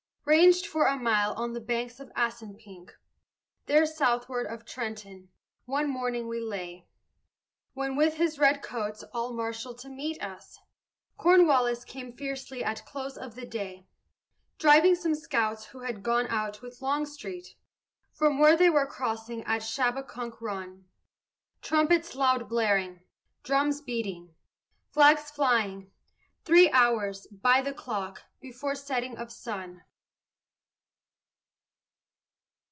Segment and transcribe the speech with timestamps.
[0.23, 2.93] Ranged for a mile on the banks of Assunpink,
[3.65, 5.27] There, southward of Trenton,
[5.65, 6.87] one morning we lay,
[7.73, 10.57] When, with his red coats all marshalled to meet us,
[11.17, 13.87] Cornwallis came fiercely at close of the day
[14.57, 17.55] Driving some scouts who had gone out with Longstreet,
[18.13, 20.85] From where they were crossing at Shabbaconk Run
[21.61, 23.01] Trumpets loud blaring,
[23.43, 24.33] drums beating,
[24.91, 25.91] flags flying
[26.45, 29.83] Three hours, by the clock, before setting of sun.